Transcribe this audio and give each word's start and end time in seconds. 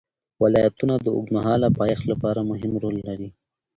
ولایتونه 0.43 0.95
د 0.99 1.07
اوږدمهاله 1.15 1.67
پایښت 1.79 2.03
لپاره 2.11 2.47
مهم 2.51 2.73
رول 2.83 2.95
لري. 3.07 3.29